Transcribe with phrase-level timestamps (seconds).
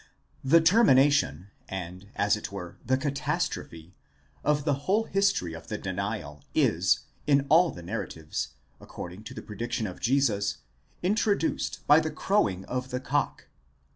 [0.43, 3.93] The termination, and as it were the catastrophe,
[4.43, 8.47] of the whole history of the denial is, in all the narratives,
[8.79, 10.57] according to the prediction of Jesus,
[11.03, 13.45] introduced by the crowing of the cock.